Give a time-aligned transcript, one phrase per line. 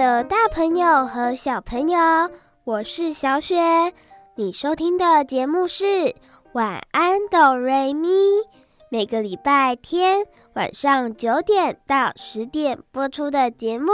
[0.00, 1.98] 的大朋友和小朋友，
[2.64, 3.92] 我是小雪。
[4.34, 5.84] 你收听的节目是
[6.52, 8.08] 《晚安，哆瑞咪》，
[8.90, 13.92] 每个礼拜天晚上九点到十点播出的节目。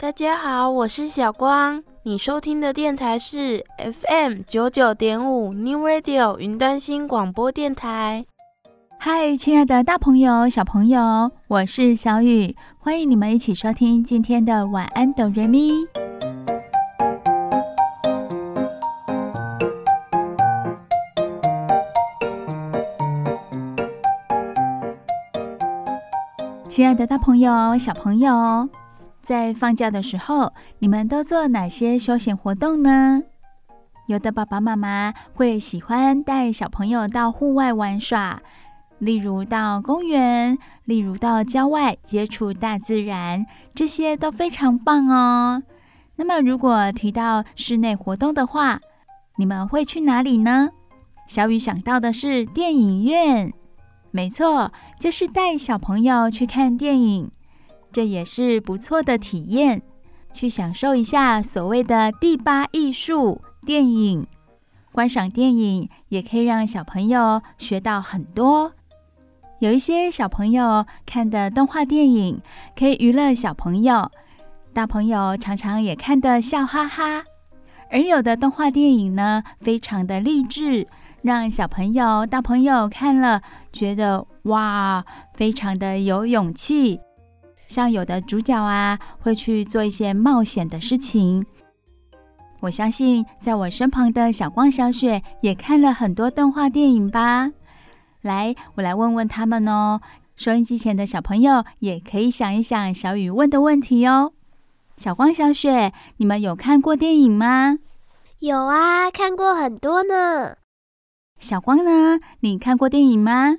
[0.00, 1.80] 大家好，我是小光。
[2.02, 8.26] 你收听的电台是 FM 九九点五 New Radio 云端新广播电台。
[9.00, 15.72] 嗨，亲爱的大朋友、小朋友，我是小雨，欢迎你们一起收听今天的晚安哆瑞咪。
[26.68, 28.68] 亲爱的大朋友、小朋友，
[29.20, 33.22] 在放假的时候，你们都做哪些休闲活动呢？
[34.06, 38.40] 有的爸爸妈妈会喜欢带小朋友到户外玩耍。
[38.98, 45.62] 例如到公园，例如到郊外接触大自然，这些都非常棒哦。
[46.16, 48.80] 那么，如果提到室内活动的话，
[49.36, 50.70] 你们会去哪里呢？
[51.28, 53.52] 小雨想到的是电影院，
[54.10, 57.30] 没错，就是带小朋友去看电影，
[57.92, 59.82] 这也是不错的体验，
[60.32, 64.26] 去享受一下所谓的第八艺术——电影。
[64.90, 68.72] 观赏电影也可以让小朋友学到很多。
[69.60, 72.40] 有一些小朋友看的动画电影
[72.78, 74.08] 可以娱乐小朋友，
[74.72, 77.24] 大朋友常常也看得笑哈哈。
[77.90, 80.86] 而有的动画电影呢，非常的励志，
[81.22, 87.00] 让小朋友、大朋友看了觉得哇，非常的有勇气。
[87.66, 91.44] 像有的主角啊，会去做一些冒险的事情。
[92.60, 97.50] 我相信，在我身旁的小光、小雪也看了很多动画电影吧。
[98.28, 100.00] 来，我来问问他们哦。
[100.36, 104.32] 收音机前的小朋友也可以想一想小雨问的问题哦。
[104.96, 107.78] 小光、小雪，你们有看过电影吗？
[108.40, 110.56] 有啊，看过很多呢。
[111.40, 112.20] 小光呢？
[112.40, 113.56] 你看过电影吗？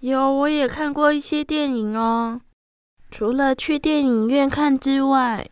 [0.00, 2.40] 有，我也看过一些电影哦。
[3.10, 5.46] 除了去电影院看之外，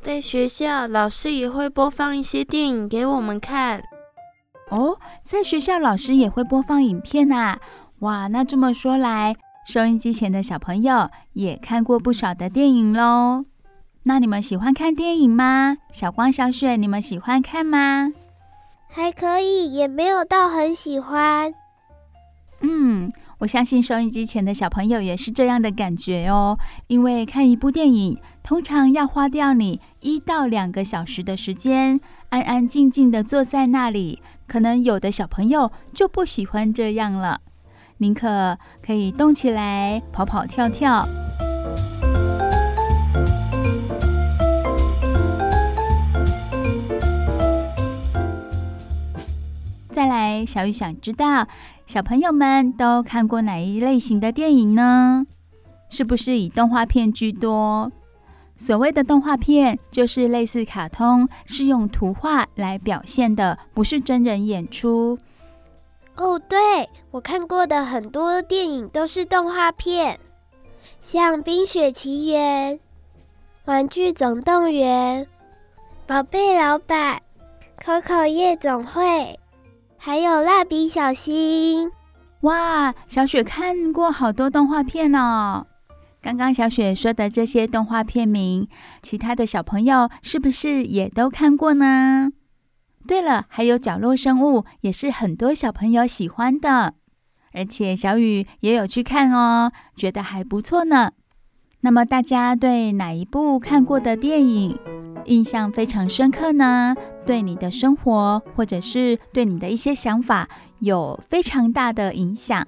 [0.00, 3.82] 在学校老师也会播放一些电影给我们看。
[4.70, 7.58] 哦，在学校老师也会播放影片啊！
[8.00, 9.36] 哇，那这么说来，
[9.66, 13.44] 收音机前的小朋友也看过不少的电影喽。
[14.04, 15.76] 那你们喜欢看电影吗？
[15.92, 18.12] 小光、小雪，你们喜欢看吗？
[18.88, 21.52] 还可以，也没有到很喜欢。
[22.62, 26.58] 嗯，我相信收音机前的小朋友也是这样的感觉哦。
[26.86, 32.00] 因为看一部电影，通常要花掉你一到两个小时的时间，
[32.30, 34.22] 安安静静的坐在那里。
[34.50, 37.40] 可能有的小朋友就不喜欢这样了，
[37.98, 41.06] 宁可可以动起来，跑跑跳跳。
[49.88, 51.46] 再来，小雨想知道，
[51.86, 55.28] 小朋友们都看过哪一类型的电影呢？
[55.90, 57.92] 是不是以动画片居多？
[58.60, 65.18] 所谓的动画片，就是类似卡通，是用图画来表现的，不是真人演出。
[66.14, 70.20] 哦，对，我看过的很多电影都是动画片，
[71.00, 72.74] 像《冰雪奇缘》、
[73.64, 75.22] 《玩具总动员》、
[76.06, 77.18] 《宝贝老板》、
[78.02, 79.02] 《Coco 夜总会》，
[79.96, 81.88] 还有《蜡笔小新》。
[82.42, 85.66] 哇，小雪看过好多动画片哦。
[86.22, 88.68] 刚刚小雪说的这些动画片名，
[89.02, 92.30] 其他的小朋友是不是也都看过呢？
[93.06, 96.92] 对了，还有角落生物也是很多小朋友喜欢的，
[97.52, 101.12] 而且小雨也有去看哦，觉得还不错呢。
[101.80, 104.78] 那么大家对哪一部看过的电影
[105.24, 106.94] 印象非常深刻呢？
[107.24, 110.46] 对你的生活或者是对你的一些想法
[110.80, 112.66] 有非常大的影响？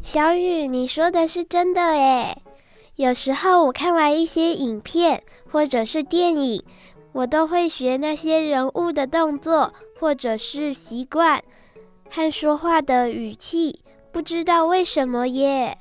[0.00, 2.40] 小雨，你说的是真的诶。
[3.02, 6.62] 有时候我看完一些影片或者是电影，
[7.10, 11.42] 我都会学那些人物的动作或者是习惯
[12.08, 13.80] 和说话的语气，
[14.12, 15.76] 不知道为什么耶。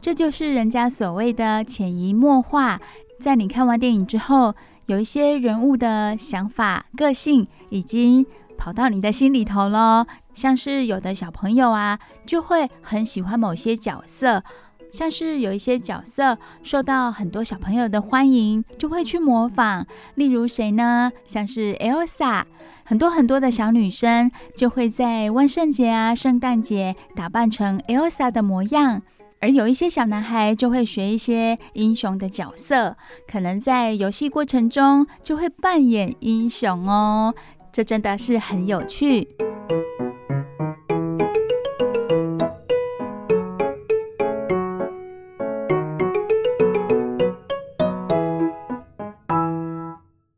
[0.00, 2.80] 这就是人家所谓的潜移默化，
[3.20, 4.54] 在你看完电影之后，
[4.86, 8.24] 有一些人物的想法、个性已经
[8.56, 10.06] 跑到你的心里头了。
[10.32, 14.42] 像是有的小朋友啊，就会很喜欢某些角色，
[14.90, 19.86] 像是有一些角色受到很多小朋友的欢迎，就会去模仿。
[20.14, 21.10] 例如谁呢？
[21.24, 22.44] 像是 Elsa，
[22.84, 29.02] 很多很多的小女生就会在万圣节啊、圣诞节打扮成 Elsa 的模样。
[29.38, 32.96] 而有一些小男孩就会学一些英雄的角色，
[33.30, 37.34] 可能在游戏过程中就会扮演英雄哦，
[37.70, 39.28] 这真的是很有趣。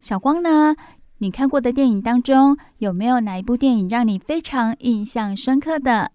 [0.08, 0.74] 小光呢？
[1.18, 6.12] 你看过的电影当中，有没有哪一部电影让你非常印象深刻的？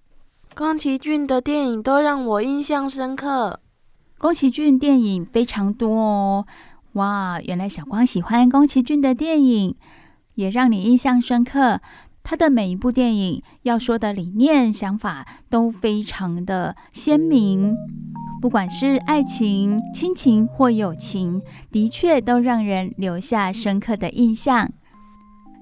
[0.55, 3.59] 宫崎骏的电影都让我印象深刻。
[4.17, 6.47] 宫崎骏电影非常多哦，
[6.93, 7.39] 哇！
[7.43, 9.75] 原来小光喜欢宫崎骏的电影，
[10.33, 11.79] 也让你印象深刻。
[12.23, 17.75] 他的每一部电影要说的理念、想法都非常的鲜明，
[18.43, 21.41] 不管是爱情、亲情或友情，
[21.71, 24.69] 的确都让人留下深刻的印象。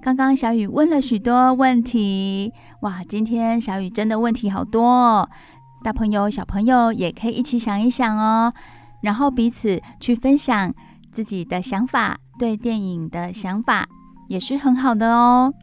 [0.02, 2.52] 刚刚小雨问了许多问题，
[2.82, 3.04] 哇！
[3.08, 5.30] 今天小雨真的问题好多哦，
[5.84, 8.52] 大朋友小朋友也可以一起想一想哦，
[9.04, 10.74] 然后彼此去分享
[11.12, 13.88] 自己的想法，对电影的想法
[14.28, 15.54] 也是很好的哦。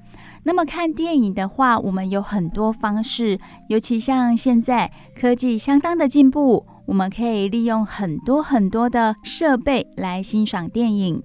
[0.44, 11.22] 那么看电影的话，我们有很多方式，尤其像现在科技相当的进步，我们可以利用很多很多的设备来欣赏电影。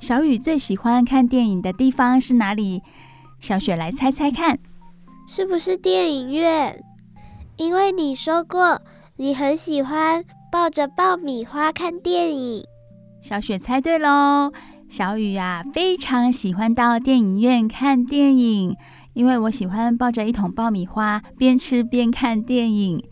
[0.00, 2.82] 小雨最喜欢看电影的地方是哪里？
[3.38, 4.58] 小雪来猜猜看，
[5.28, 6.82] 是不是电影院？
[7.56, 8.82] 因为你说过
[9.16, 12.64] 你很喜欢抱着爆米花看电影。
[13.22, 14.52] 小雪猜对喽！
[14.88, 18.76] 小雨啊，非常喜欢到电影院看电影，
[19.12, 23.04] 因为我喜欢抱着一桶爆米花边吃边看电影。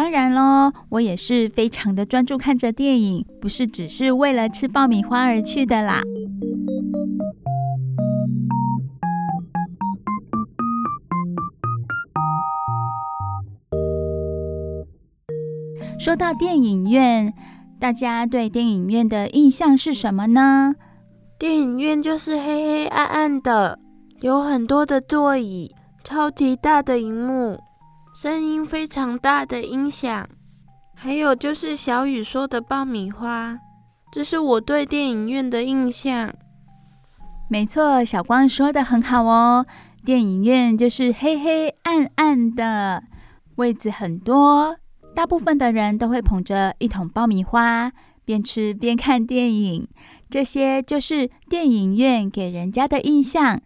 [0.00, 6.00] 当然喽，我也是非常的专注看着电影，不是只是为了吃爆米花而去的啦。
[15.98, 17.34] 说到电影院，
[17.78, 20.74] 大家对电影院的印象是什么呢？
[21.38, 23.78] 电影院就是黑黑暗暗的，
[24.22, 27.60] 有很多的座椅，超级大的荧幕。
[28.22, 30.28] 声音非常大的音响，
[30.94, 33.58] 还有就是小雨说的爆米花，
[34.12, 36.30] 这是我对电影院的印象。
[37.48, 39.64] 没错，小光说的很好哦，
[40.04, 43.04] 电影院就是黑黑暗暗的，
[43.54, 44.76] 位子很多，
[45.14, 47.90] 大部分的人都会捧着一桶爆米花，
[48.26, 49.88] 边吃边看电影，
[50.28, 53.62] 这些就是电影院给人家的印象。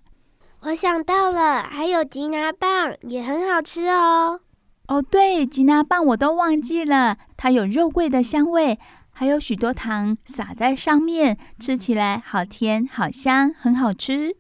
[0.61, 4.39] 我想到了，还有吉拿棒也很好吃哦。
[4.87, 8.79] 哦，对，吉拿棒我都忘记了，它有肉桂的香味，
[9.11, 14.37] 还有许多糖撒在上面，吃起来好甜好香，很好吃。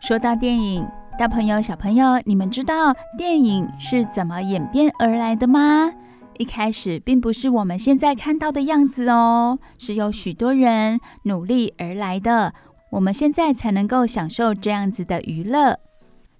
[0.00, 0.88] 说到电影，
[1.18, 5.92] 大朋友小朋友，你们知道电影是怎么演变而来的吗？
[6.38, 12.54] 一开始并不是我们现在看到的样子哦，是有许多人努力而来的。
[12.92, 15.78] 我们现在才能够享受这样子的娱乐。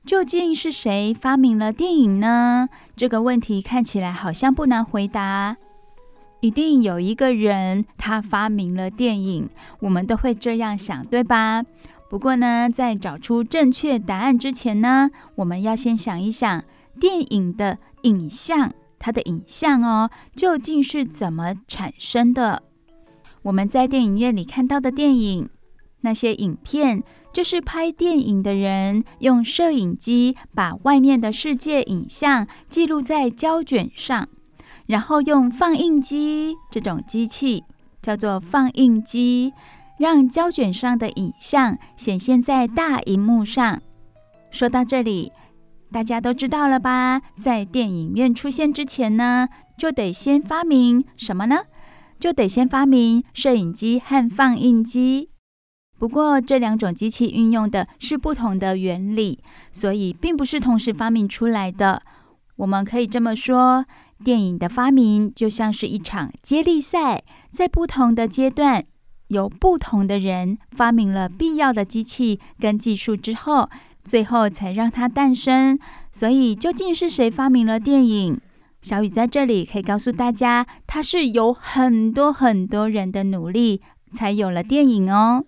[0.04, 2.68] 究竟是谁发明了电影呢？
[2.96, 5.56] 这个问题看起来好像不难回答。
[6.40, 11.62] 一定有一个人他发明了电影，我们都会这样想，对吧？
[12.10, 16.64] 不过呢，在找出正确答案之前呢，我们要先想一想
[16.98, 22.64] 电影的影像，它的影像哦，究竟是怎么产生的？
[23.42, 25.48] 我们在电影院里看到的电影。
[26.04, 34.28] 那些影片就是拍电影的人用摄影机把外面的世界影像记录在胶卷上，
[34.86, 37.64] 然后用放映机这种机器
[38.02, 39.52] 叫做放映机，
[39.98, 43.80] 让胶卷上的影像显现在大荧幕上。
[44.50, 45.32] 说到这里，
[45.90, 47.22] 大家都知道了吧？
[47.34, 49.48] 在电影院出现之前呢，
[49.78, 51.60] 就得先发明什么呢？
[52.20, 55.30] 就得先发明摄影机和放映机。
[56.02, 59.38] 不过，这两种机器运用的是不同的原理，
[59.70, 62.02] 所以并不是同时发明出来的。
[62.56, 63.84] 我们可以这么说，
[64.24, 68.84] 电影的发明就像是一场接力赛，在不同的阶段，
[69.28, 73.70] 由不同的人发明了必要的机器跟技术之后，
[74.02, 75.78] 最后才让它诞生。
[76.10, 78.40] 所以，究竟是谁发明了电影？
[78.80, 83.80] 小雨在这里可以告诉大家，它是有很多很多人的努力
[84.12, 85.44] 才有了电影哦。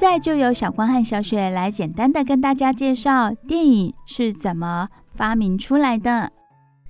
[0.00, 6.32] 现在就由小光和小雪来简单的跟大家介绍电影是怎么发明出来的。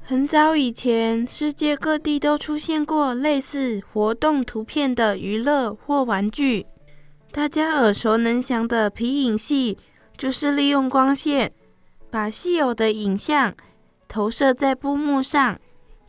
[0.00, 6.66] 很早以前，世界各地都出现过类似活动图片的娱乐或玩具。
[7.32, 9.76] 大家耳熟能详的皮影戏，
[10.16, 11.50] 就是利用光线
[12.12, 13.52] 把稀有的影像
[14.06, 15.58] 投射在布幕上，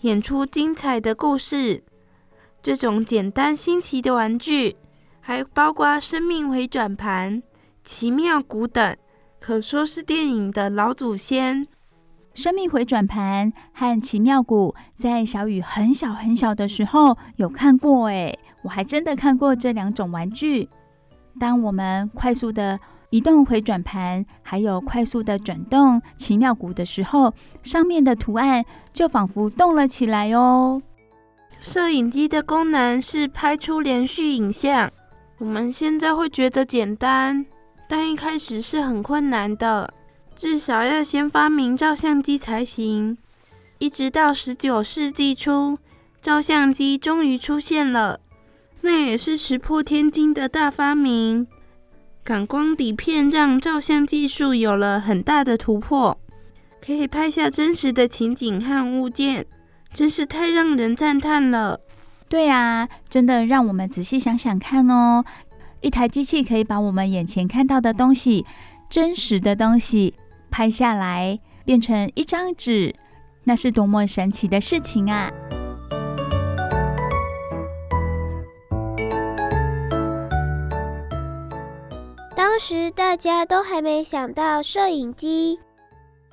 [0.01, 1.84] 演出精彩的故事。
[2.62, 4.75] 这种简单新奇的玩具。
[5.22, 7.42] 还包括生命回转盘、
[7.84, 8.98] 奇妙谷等，
[9.40, 11.66] 可说是电影的老祖先。
[12.34, 20.68] 生命回转盘和奇妙谷，在小雨很小很小的时候有看过，诶，我还真的看过这两种玩具。
[21.40, 28.63] 当我们快速的移动回转盘，还有快速的转动奇妙谷的时候，上面的图案
[28.94, 30.82] 就仿佛动了起来哦。
[31.60, 34.90] 摄影机的功能是拍出连续影像。
[35.41, 37.43] 我们现在会觉得简单，
[37.88, 39.91] 但一开始是很困难的，
[40.36, 43.17] 至少要先发明照相机才行。
[43.79, 45.79] 一直到十九世纪初，
[46.21, 48.19] 照相机终于出现了，
[48.81, 51.48] 那也是石破天惊的大发明。
[52.24, 56.15] 感光底片让照相技术有了很大的突破，
[56.86, 59.48] 可以拍下真实的情景和物件，
[59.91, 61.79] 真是太让人赞叹了。
[62.31, 65.25] 对啊，真的让我们仔细想想看哦。
[65.81, 68.45] 一台机器可以把我们眼前看到的东西、
[68.89, 70.13] 真实的东西
[70.50, 72.95] 拍下来，变成一张纸，
[73.43, 75.29] 那是多么神奇的事情啊！
[82.33, 85.59] 当时大家都还没想到摄影机，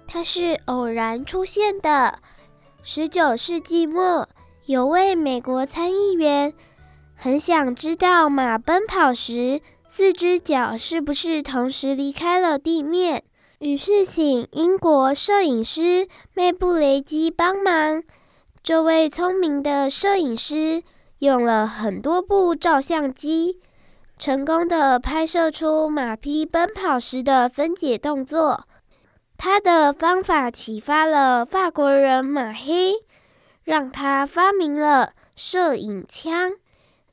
[0.07, 2.21] 它是偶然出现的。
[2.85, 4.29] 十九世纪末。
[4.69, 6.53] 有位美国参议员
[7.17, 13.25] 很想知道马奔跑时四只脚是不是同时离开了地面，
[13.61, 18.03] 于是请英国摄影师麦布雷基帮忙。
[18.63, 20.83] 这位聪明的摄影师
[21.21, 23.63] 用了很多部照相机，
[24.19, 28.67] 成功地拍摄出马匹奔跑时的分解动作。
[29.39, 32.93] 他的方法启发了法国人马黑。
[33.69, 36.53] 让他发明了摄影枪，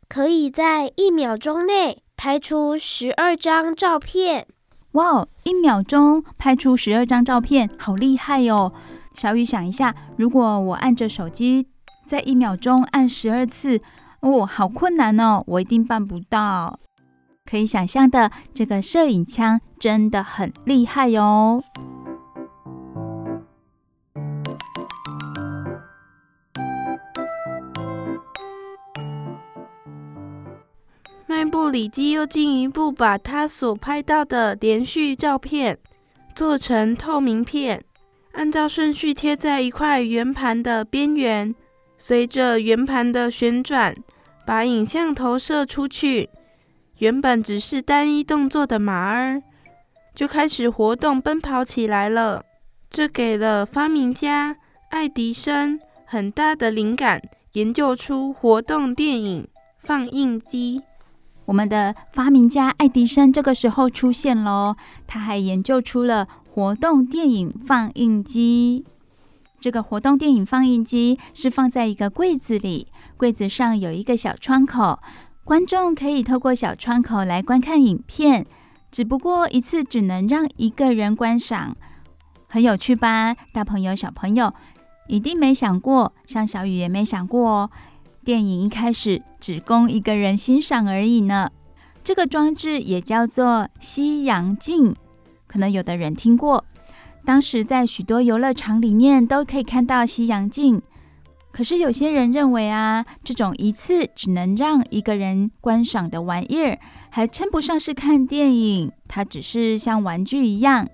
[0.07, 4.47] 可以在一秒钟内拍出十二张照片。
[4.93, 8.71] 哇哦，一秒钟拍出十二张照片，好厉害哟！
[9.13, 11.67] 小雨想一下，如果我按着手机
[12.05, 13.81] 在一秒钟按十二次，
[14.21, 16.79] 哦，好困难哦，我一定办不到。
[17.43, 21.61] 可以想象的，这个摄影枪真的很厉害哟。
[31.27, 35.77] 麦布里基又进一步把他所拍到的连续照片
[36.35, 37.83] 做成透明片，
[38.33, 41.55] 按照顺序贴在一块圆盘的边缘，
[41.97, 43.95] 随着圆盘的旋转，
[44.45, 46.29] 把影像投射出去。
[46.99, 49.41] 原本只是单一动作的马儿，
[50.13, 52.45] 就开始活动奔跑起来了。
[52.89, 54.55] 这给了发明家
[54.89, 57.21] 爱迪生很大的灵感，
[57.53, 59.47] 研究出活动电影
[59.79, 60.83] 放映机。
[61.45, 64.75] 我们的发明家爱迪生这个时候出现喽，
[65.05, 68.85] 他还研究出了活动电影放映机。
[69.59, 72.87] 这个活动电影放映机是放在一个柜子里，
[73.17, 74.99] 柜子上有一个小窗口，
[75.43, 78.45] 观众可以透过小窗口来观看影片，
[78.91, 81.75] 只不过一次只能让一个人观赏，
[82.47, 83.35] 很有趣吧？
[83.53, 84.53] 大朋友、小朋友
[85.07, 87.69] 一定没想过，像小雨也没想过哦。
[88.25, 91.51] 电影一开始只供一个人欣赏而已呢。
[92.03, 94.95] 这个装置也叫做西洋镜，
[95.45, 96.65] 可能有的人听过。
[97.23, 100.81] 当时在许多游乐场里面都可以看到西洋镜。
[101.51, 106.79] 可是有些人认为啊，这种一次只能让一个人观赏的玩意儿，
[107.09, 110.89] 还称不上是看电影，它只是像玩具一样。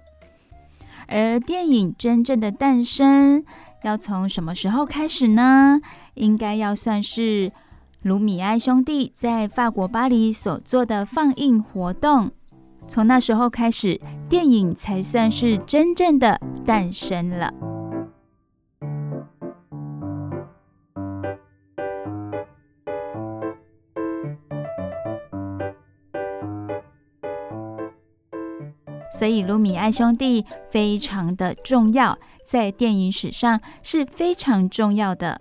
[1.08, 3.44] 而电影真正的诞生，
[3.84, 5.80] 要从什么时候开始呢？
[6.14, 7.52] 应该要算是
[8.04, 12.32] 卢米埃兄弟在法国巴黎所做的放映活动。
[12.88, 17.54] 从那时候开始电影才算是真正的诞生了。
[29.12, 32.18] 所以卢米埃兄弟非常的重要。
[32.52, 35.40] 在电影史上是非常重要的。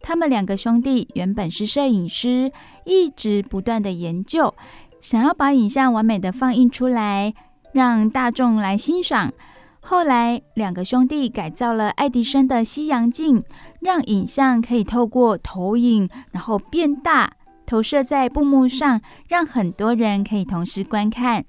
[0.00, 2.50] 他们两个兄弟原本是摄影师，
[2.84, 4.52] 一直不断的研究，
[5.00, 7.32] 想要把影像完美的放映出来，
[7.72, 9.32] 让大众来欣赏。
[9.78, 13.44] 后来，两个兄弟改造了爱迪生的西洋镜，
[13.80, 17.34] 让影像可以透过投影，然后变大，
[17.64, 21.44] 投射在布幕上，让很多人可以同时观看。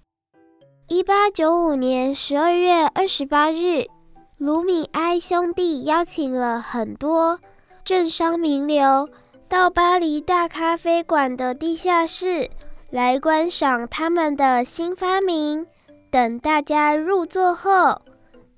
[0.87, 3.85] 一八九五年十二月二十八日，
[4.39, 7.37] 卢米埃兄弟邀请了很多
[7.83, 9.09] 政商名流
[9.49, 12.49] 到巴黎大咖啡馆的地下室
[12.89, 15.67] 来观赏他们的新发明。
[16.09, 18.01] 等大家入座后，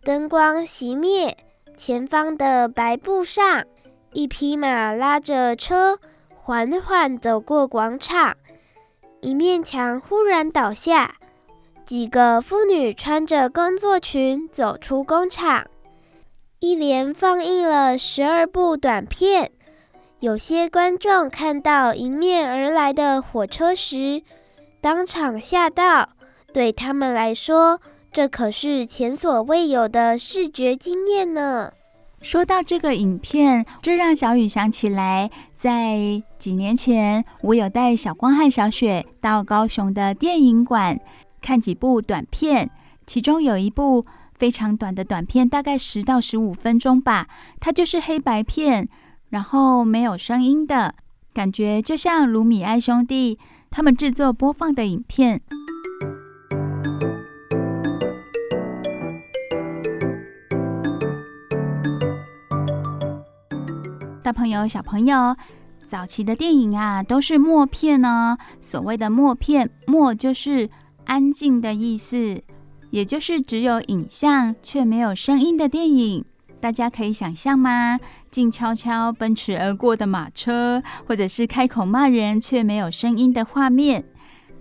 [0.03, 1.35] 灯光熄灭，
[1.75, 3.63] 前方的白布上，
[4.13, 5.97] 一匹马拉着车
[6.35, 8.37] 缓缓走过广场，
[9.19, 11.15] 一面墙忽然倒下。
[11.91, 15.67] 几个妇女穿着工作裙走出工厂，
[16.61, 19.51] 一连放映了十二部短片。
[20.21, 24.23] 有些观众看到迎面而来的火车时，
[24.79, 26.07] 当场吓到。
[26.53, 27.81] 对他们来说，
[28.13, 31.73] 这可是前所未有的视觉经验呢。
[32.21, 40.97] 说到这个影片，这让小雨想起来，在几年前，我有带小光和小雪到高雄的电影馆。
[41.41, 42.69] 看几部短片，
[43.07, 44.05] 其中有一部
[44.37, 47.27] 非常短的短片，大概十到十五分钟吧。
[47.59, 48.87] 它就是黑白片，
[49.29, 50.93] 然后没有声音的
[51.33, 53.39] 感觉，就像卢米埃兄弟
[53.71, 55.41] 他们制作播放的影片。
[64.23, 65.35] 大朋友、小朋友，
[65.85, 68.37] 早期的电影啊，都是默片哦。
[68.59, 70.69] 所谓的默片，默就是。
[71.11, 72.41] 安静的意思，
[72.89, 76.23] 也就是只有影像却没有声音的电影。
[76.61, 77.99] 大家可以想象吗？
[78.29, 84.05] 静悄悄奔驰而过的马车，或者是开口骂人却没有声音的画面。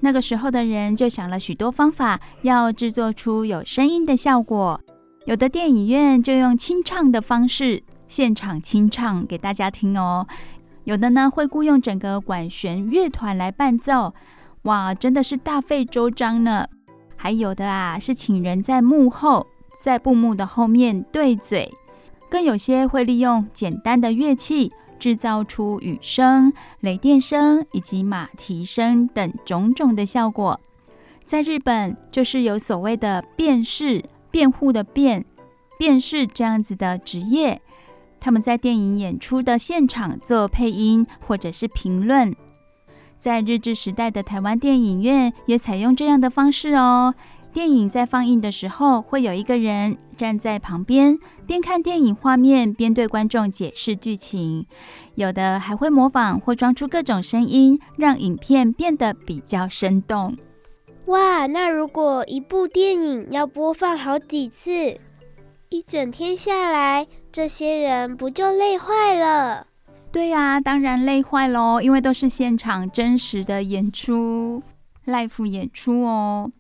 [0.00, 4.80] 那个时候的人就想了许多方法，要制作出有声音的效果。
[5.26, 10.26] 有的电影院就用清唱的方式，现场清唱给大家听哦。
[10.82, 14.12] 有的呢，会雇佣整个管弦乐团来伴奏。
[14.64, 16.68] 哇，真的是大费周章呢！
[17.16, 19.46] 还有的啊，是请人在幕后，
[19.78, 21.72] 在布幕的后面对嘴，
[22.28, 30.60] 更有些会利用简单的乐器制造出雨声、雷电声以及马蹄声等种种的效果。
[31.24, 35.24] 在日本，就是有所谓的辩士、辩护的辩、
[35.78, 37.62] 辩士这样子的职业，
[38.18, 42.34] 他们在电影演出的现场做配音或者是评论。
[43.20, 47.14] 在日治时代的台湾电影院也采用这样的方式哦。
[47.52, 54.64] 电影在放映的时候，会有一个人站在旁边，边看电影画面边对观众解释剧情。
[55.16, 60.36] 有的还会模仿或装出各种声音，让影片变得比较生动。
[61.06, 64.96] 哇，那如果一部电影要播放好几次，
[65.70, 69.66] 一整天下来，这些人不就累坏了？
[70.12, 74.62] 对呀、啊，当然累坏喽，因为都是现场真实的演出
[75.06, 76.50] ，live 演出哦。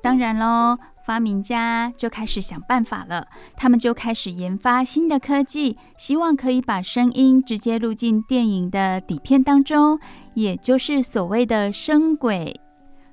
[0.00, 9.98] 当然喽，发明家就开始想办法了，他们就开始研发新的科技，希望可以把声音直接录进电影的底片当中，
[10.34, 12.60] 也就是所谓的声轨。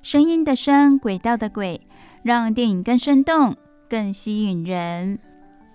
[0.02, 1.80] 声音的声，轨道的轨，
[2.24, 3.56] 让电影更生动、
[3.88, 5.20] 更吸引人。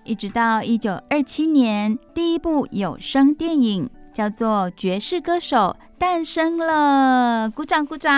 [0.04, 8.12] 一直到一九二七年，第一部有声电影叫做《爵士歌手》诞生了，鼓掌鼓掌！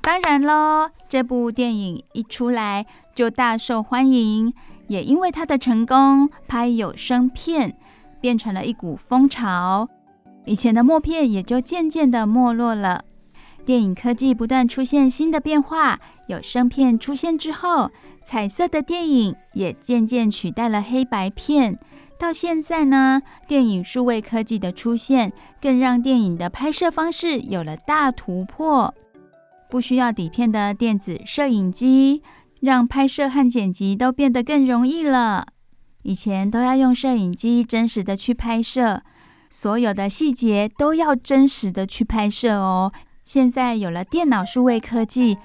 [0.00, 4.52] 当然喽，这部电影一出来就大受欢迎，
[4.88, 7.78] 也因为它的成功，拍有声片
[8.20, 9.88] 变成了一股风潮。
[10.46, 13.04] 以前的默片也就渐渐的没落了。
[13.64, 17.90] 电影科技不断出现新的变化，有声片出现之后，
[18.22, 21.76] 彩色的电影也渐渐取代了黑白片。
[22.18, 28.94] 到现在呢，电影数位科技的出现，更让电影的拍摄方式有了大突破。
[29.68, 32.22] 不需要底片的电子摄影机，
[32.60, 35.48] 让拍摄和剪辑都变得更容易了。
[36.04, 39.02] 以前都要用摄影机真实的去拍摄。
[39.58, 42.92] 所有的细节都要真实的去拍摄哦。
[43.24, 45.38] 现在有了电脑数位科技，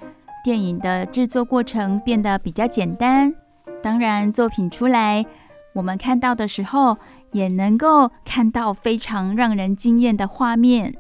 [0.44, 3.34] 电影的制作过程变得比较简单。
[3.82, 5.26] 当然，作品出来
[5.74, 6.98] 我们看到的时候，
[7.32, 10.94] 也能够看到非常让人惊艳的画面。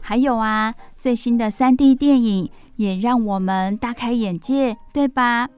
[0.00, 5.48] 还有啊，最新的 3D 电影也让我们大开眼界，对吧？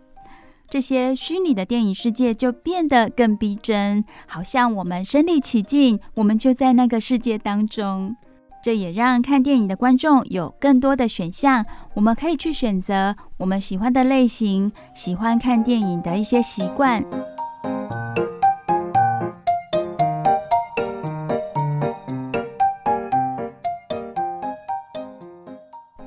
[0.71, 8.15] 这些虚拟的电影世界就变得更逼真，好像我们身临其境，我们就在那个世界当中。
[8.63, 17.05] 这也让看电影的观众有更多的选项，我们可以去选择我们喜欢的类型，喜欢看电影的一些习惯。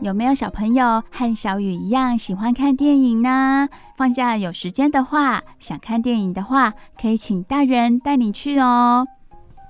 [0.04, 3.70] 有没有小朋友和小雨一样喜欢看电影呢？
[3.96, 9.08] 放假有时间的话，想看电影的话，可以请大人带你去哦。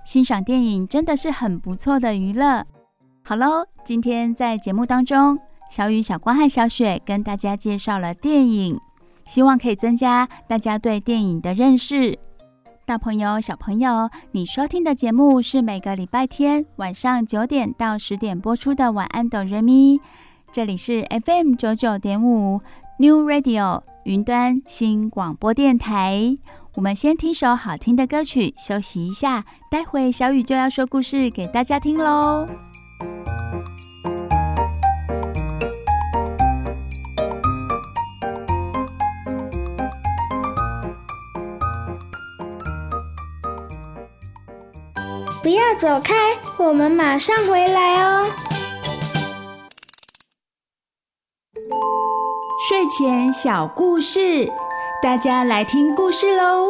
[0.03, 2.65] 欣赏电影真的是很不错的娱乐。
[3.23, 5.37] 好喽，今天在节目当中，
[5.69, 8.79] 小雨、小光和小雪跟大家介绍了电影，
[9.25, 12.17] 希望可以增加大家对电影的认识。
[12.85, 19.97] 大朋友、小朋友，你收听的节目是每个礼拜天晚上九点到十点播出的《晚安，哆瑞咪》。
[20.53, 22.61] 这里是 FM 九九点五
[22.99, 26.35] New Radio 云端新广播电台。
[26.75, 29.45] 我们先听首好听的歌曲，休息一下。
[29.71, 32.47] 待会小雨就要说故事给大家听喽。
[45.41, 46.13] 不要走开，
[46.59, 48.27] 我们马上回来哦。
[52.69, 54.47] 睡前小故事，
[55.01, 56.69] 大家来听故事喽。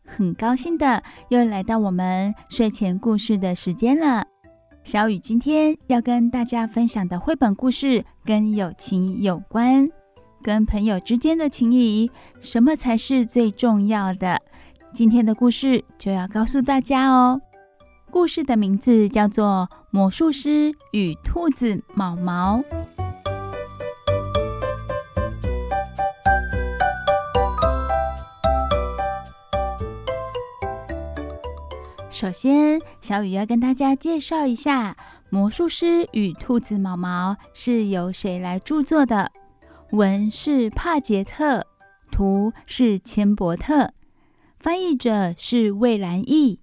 [0.15, 4.25] 很高兴的又来到我们睡前故事的时间了。
[4.83, 9.87] 小雨今天要跟大家分享的绘本故事跟友情有关，
[10.43, 14.41] 跟朋友之间的情谊，什么才是最重要的？
[14.93, 17.39] 今天的故事就要告诉大家哦。
[18.09, 22.57] 故事的名字叫做《魔术师与兔子毛毛》。
[32.21, 34.91] 首先，小雨要跟大家介绍一下
[35.31, 39.31] 《魔术师与兔子毛毛》是由谁来著作的？
[39.93, 41.65] 文是帕杰特，
[42.11, 43.93] 图是千伯特，
[44.59, 46.59] 翻译者是魏兰义。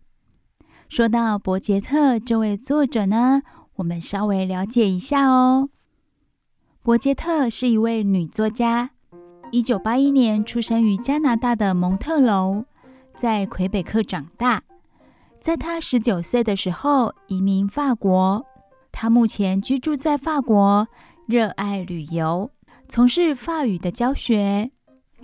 [0.89, 3.43] 说到伯杰特这位作者呢，
[3.79, 5.71] 我们稍微了解一下哦。
[6.85, 8.91] 伯杰特是一位女作家，
[9.51, 12.67] 一九八一年出生于加拿大的蒙特楼，
[13.17, 14.63] 在魁北克长大。
[15.41, 18.45] 在他十九岁的时候移民法国，
[18.91, 20.87] 他目前居住在法国，
[21.27, 22.51] 热爱旅游，
[22.89, 24.71] 从事法语的教学。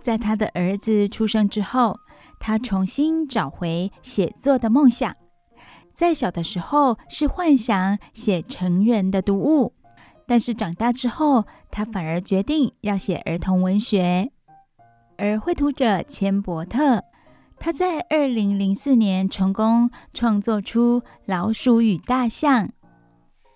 [0.00, 1.98] 在他的儿子出生之后，
[2.38, 5.14] 他重新找回写作的梦想。
[5.92, 9.72] 在小的时候是幻想写成人的读物，
[10.26, 14.30] 但是长大之后，他反而决定要写儿童文学。
[15.18, 17.02] 而绘图者千伯特。
[17.64, 22.66] 他在二零零四年成功创作出《老鼠与大象》。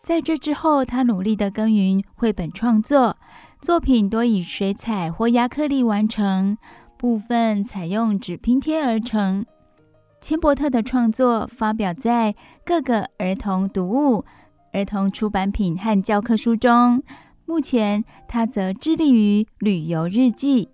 [0.02, 3.18] 在这之后，他努力地耕耘绘本创作，
[3.60, 6.56] 作品多以水彩或压克力完成，
[6.96, 9.44] 部分采用纸拼贴而成。
[10.22, 14.24] 千伯特的创作发表在各个儿童读物、
[14.72, 17.02] 儿童出版品和教科书中。
[17.44, 20.70] 目前，他则致力于旅游日记，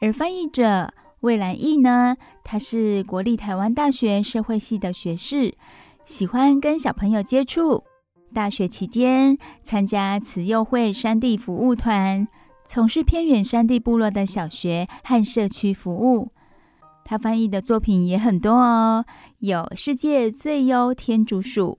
[0.00, 0.92] 而翻译者。
[1.20, 5.54] 魏兰义呢，他是国立台湾大学社会系的学士，
[6.04, 7.84] 喜欢跟小朋友接触。
[8.34, 12.28] 大学期间参加慈幼会山地服务团，
[12.66, 16.32] 从事偏远山地部落的小学和社区服务。
[17.04, 19.04] 他翻译的作品也很多哦，
[19.38, 21.72] 有《世界最优天竺鼠》、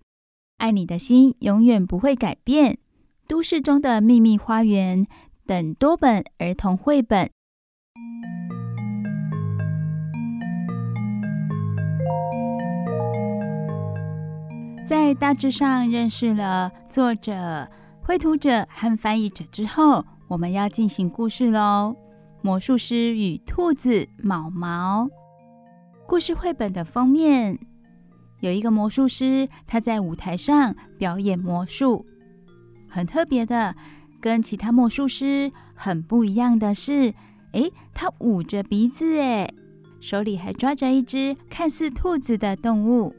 [0.58, 2.80] 爱你的心永远不会改变，
[3.28, 5.06] 都市中的秘密花园
[5.45, 7.30] 等多本儿童绘本。
[14.88, 17.69] 在大致上认识了作者、
[18.02, 21.93] 绘图者和翻译者之后，我们要进行故事喽。
[22.41, 25.10] 魔术师与兔子毛毛。
[26.08, 27.60] 故事绘本的封面
[28.39, 32.06] 有一个魔术师，他在舞台上表演魔术。
[32.88, 33.76] 很特别的，
[34.21, 37.13] 跟其他魔术师很不一样的是，
[37.52, 39.54] 诶，他捂着鼻子，诶，
[40.00, 43.13] 手里还抓着一只看似兔子的动物。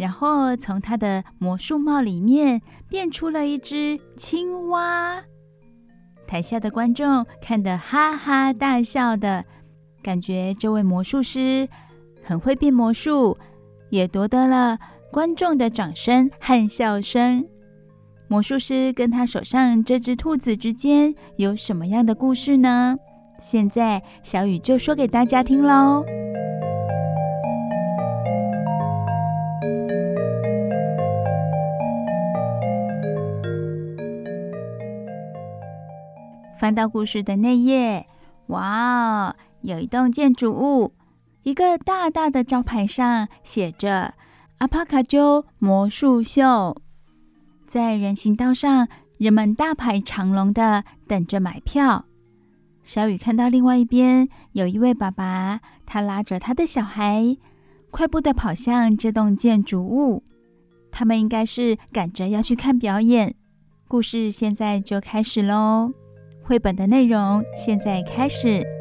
[0.00, 5.22] 然后从他的魔术帽里面变出了一只青蛙，
[6.26, 9.44] 台下的观众看得哈哈大笑的，
[10.02, 11.68] 感觉这位魔术师
[12.22, 13.36] 很会变魔术，
[13.90, 14.78] 也夺得了
[15.12, 17.46] 观众的掌声和笑声。
[18.26, 22.96] 魔术师跟他手上这只兔子之间有什么样的故事呢？
[23.38, 26.02] 现在小雨就说给大家听喽。
[36.58, 38.06] 翻到故事的那页，
[38.48, 40.92] 哇哦，有一栋建筑物，
[41.42, 44.12] 一个大大的招牌上写着
[44.58, 46.76] “阿帕卡啾魔术秀”。
[47.66, 52.04] 在人行道上，人们大排长龙的等着买票。
[52.82, 57.38] 小雨看到另外一边有一位爸爸，他拉着他的小孩，
[57.90, 60.22] 快步的跑向这栋建筑物。
[60.90, 63.34] 他们应该是赶着要去看表演。
[63.86, 65.92] 故事现在就开始喽。
[66.42, 68.80] 绘本的内容现在开始。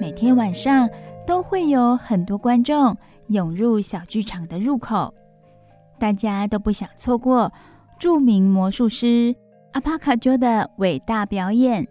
[0.00, 0.88] 每天晚上
[1.26, 2.96] 都会有很多观众
[3.28, 5.12] 涌入小剧场的入口，
[6.02, 7.52] 大家都不想错过
[7.96, 9.32] 著名魔术师
[9.72, 11.86] 阿帕卡丘的伟大表演。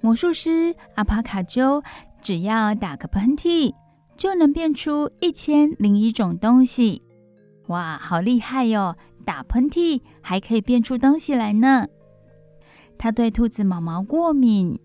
[0.00, 1.82] 魔术师阿帕卡丘
[2.22, 3.74] 只要打个喷嚏，
[4.16, 7.02] 就能变出一千零一种东西。
[7.66, 8.96] 哇，好厉害哟！
[9.26, 11.86] 打喷嚏还可以变出东西来呢。
[12.96, 14.80] 他对兔子毛毛过敏，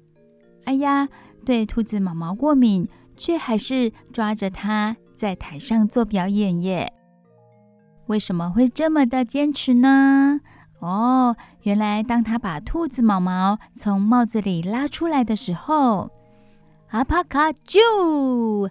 [0.65, 1.07] 哎呀，
[1.45, 6.91] 对兔子毛毛过敏，却还是抓着它在台上做表演耶。
[8.11, 10.41] 为什么会这么的坚持呢？
[10.79, 16.11] 哦，原来当他把兔子毛毛从帽子里拉出来的时候，
[16.89, 18.69] 阿帕卡啾，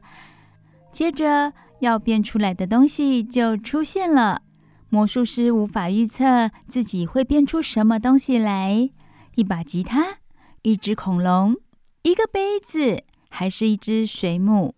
[0.93, 4.43] 接着要变出来的东西就出现了。
[4.91, 8.91] 魔术师无法预测自己会变出什么东西来：
[9.37, 10.19] 一把吉他、
[10.61, 11.57] 一只恐龙、
[12.03, 14.75] 一个杯子，还是一只水母？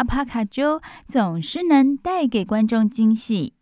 [0.00, 3.52] 阿帕卡啾总是能带给观众惊喜。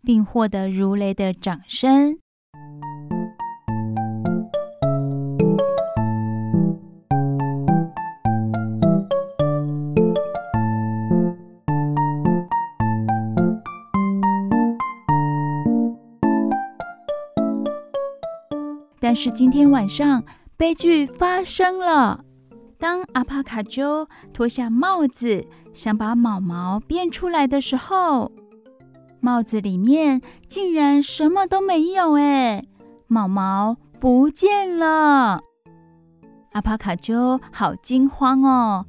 [0.00, 2.18] 并获得如雷的掌声。
[19.00, 20.24] 但是今天晚上，
[20.56, 22.24] 悲剧发生了。
[22.78, 28.30] 当阿帕卡丘脱下帽子，想把毛毛变出来的时候，
[29.20, 32.64] 帽子里面竟然什么都没有哎，
[33.08, 35.42] 毛毛不见了！
[36.52, 38.86] 阿帕卡丘好惊慌哦。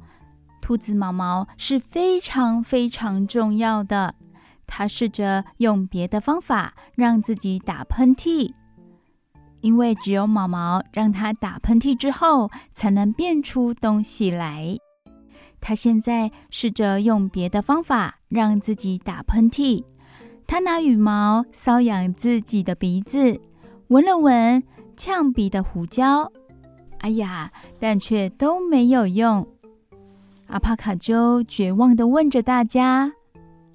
[0.60, 4.14] 兔子毛毛是非常非常重要的，
[4.68, 8.52] 他试着用别的方法让自己打喷嚏，
[9.60, 14.76] 因为只有毛毛让它打喷嚏之后才能变出东西来。
[15.60, 19.84] 他现在试着用别的方法让自己打喷嚏。
[20.46, 23.40] 他拿羽毛搔痒自己的鼻子，
[23.88, 24.62] 闻了闻
[24.96, 26.32] 呛鼻的胡椒，
[26.98, 29.46] 哎呀，但却都没有用。
[30.46, 33.12] 阿帕卡啾绝望地问着大家：“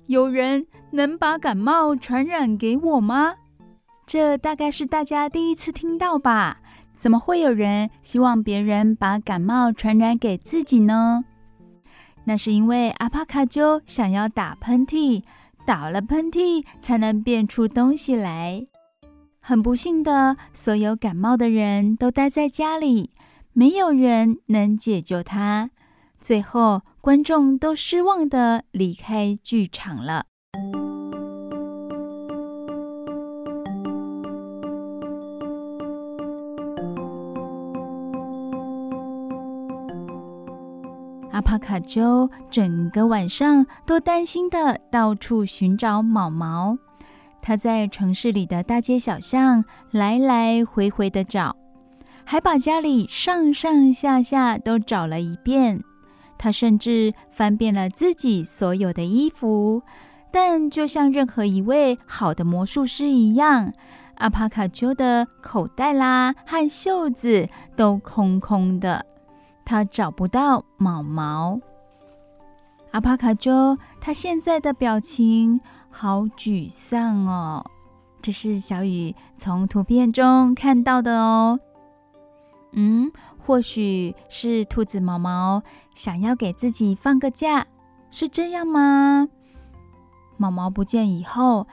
[0.08, 3.36] 有人能把感冒传染给我吗？”
[4.06, 6.60] 这大概是大家第一次听到吧？
[6.96, 11.26] 怎么会有人希望别人把感冒传染给自己呢？
[12.26, 15.24] 那是因为阿帕卡啾想要打喷嚏。
[15.66, 18.64] 打了喷嚏才能变出东西来。
[19.40, 23.10] 很不幸的，所有感冒的人都待在家里，
[23.52, 25.72] 没有人能解救他。
[26.22, 30.28] 最后，观众都失望的离开剧场了。
[41.46, 46.76] 帕卡丘整个晚上都担心的到处寻找毛毛。
[47.40, 51.56] 他在城市里的大街小巷来来回回的找，
[52.24, 55.84] 还把家里上上下下都找了一遍。
[56.36, 59.84] 他甚至翻遍了自己所有的衣服，
[60.32, 63.72] 但就像任何一位好的魔术师一样，
[64.16, 69.06] 阿帕卡丘的口袋啦和袖子都空空的，
[69.66, 71.60] 他找不到毛毛。
[72.92, 77.66] 阿帕卡鸠他现在的表情好沮丧哦，
[78.22, 81.60] 这是小雨从图片中看到的哦。
[82.72, 87.68] 嗯，或许是兔子毛毛想要给自己放个假，
[88.10, 89.28] 是这样吗？
[90.38, 91.68] 毛毛不见以后，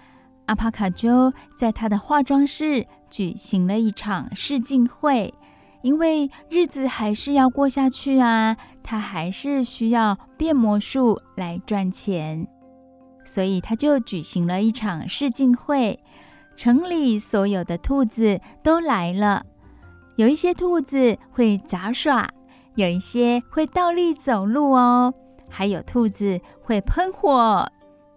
[0.46, 5.35] 阿帕卡鸠在他的化妆室举行了一场试镜会，
[5.83, 12.47] 因为日子还是要过下去啊，他还是需要变魔术来赚钱。
[13.25, 16.01] 所以他就举行了一场试镜会，
[16.57, 19.47] 城里所有的兔子都来了。
[20.16, 22.29] 有一些兔子会杂耍，
[22.75, 25.14] 有一些会倒立走路哦，
[25.49, 27.71] 还有兔子会喷火。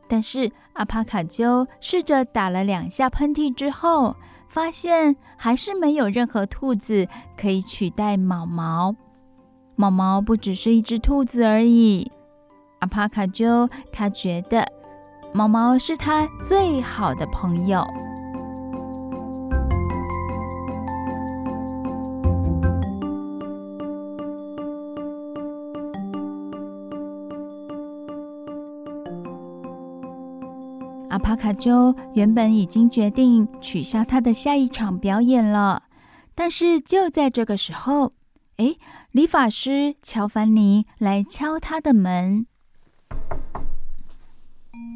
[0.08, 4.15] 但是阿帕卡鸠试着打了两下喷嚏之后，
[4.56, 8.96] 发现还是没有任何兔子可以取代毛毛。
[9.76, 12.10] 毛毛不只是一只兔子而已，
[12.80, 14.65] 阿帕卡丘他觉得。
[15.34, 17.86] 毛毛是他最好的朋友。
[31.25, 35.81] 帕卡鸠原本已经决定取消他的下一场表演了，
[36.35, 38.13] 但是就在这个时候，
[38.57, 38.75] 哎，
[39.11, 42.45] 理发师乔凡尼来敲他的门。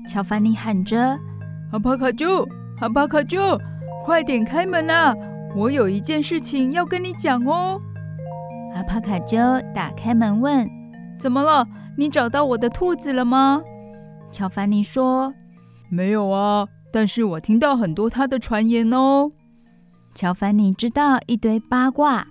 [0.07, 1.17] 乔凡尼喊着
[1.73, 2.47] ：“阿帕卡鸠，
[2.79, 3.59] 阿帕卡鸠，
[4.05, 5.15] 快点开门啊！
[5.55, 7.81] 我有一件事情要跟你讲哦。”
[8.77, 9.35] 阿帕卡鸠
[9.73, 10.69] 打开门问
[11.19, 11.67] ：“怎么了？
[11.97, 13.63] 你找到我的兔子了吗？”
[14.29, 15.33] 乔凡尼说
[15.89, 19.31] ：“没有啊，但是我听到很多他的传言哦。”
[20.15, 22.27] 乔凡尼知道一堆八卦，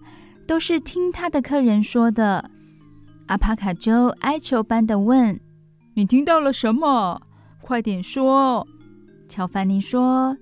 [0.47, 2.51] 都是听他的客人说的。
[3.27, 5.39] 阿帕卡鸠哀求般的问
[5.95, 7.21] ：“你听到了什么？”
[7.61, 8.67] 快点说！
[9.29, 10.37] 乔凡尼说：“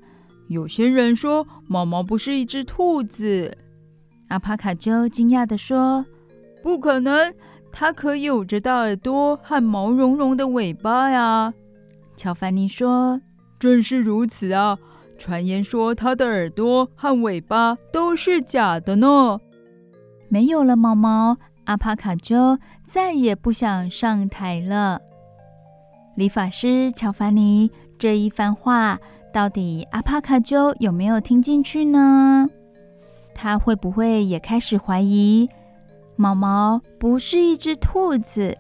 [0.46, 3.56] 有些人说毛毛不是一只兔子。”
[4.28, 6.06] 阿帕卡鸠惊讶地说
[6.62, 7.34] ：“不可能，
[7.72, 11.52] 它可有着大耳朵和毛茸茸的尾巴呀！”
[12.16, 13.20] 乔凡尼说
[13.60, 14.78] ：“正是如此啊！
[15.18, 19.38] 传言说它的耳朵和尾巴都是假的呢。”
[20.28, 25.00] 没有了毛毛，阿帕卡鸠再也不想上台了。
[26.16, 28.98] 理发师乔凡尼这一番话，
[29.32, 32.48] 到底阿帕卡鸠有没有听进去呢？
[33.34, 35.46] 他会不会也开始怀疑
[36.16, 38.56] 毛毛不是一只兔子？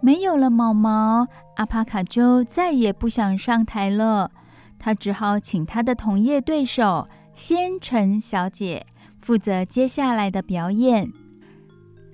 [0.00, 4.30] 没有了毛毛，阿帕卡就再也不想上台了。
[4.78, 8.86] 他只好请他的同业对手仙尘小姐
[9.20, 11.12] 负责接下来的表演。